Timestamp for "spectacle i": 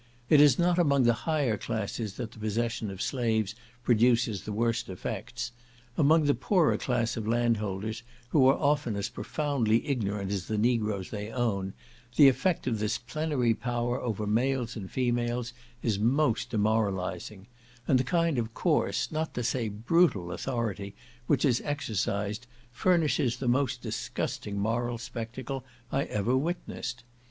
24.97-26.05